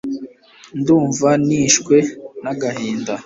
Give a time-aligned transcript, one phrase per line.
[0.79, 1.95] ndumva nishwe
[2.43, 3.13] nagahinda